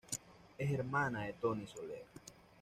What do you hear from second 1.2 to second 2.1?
de Toni Soler.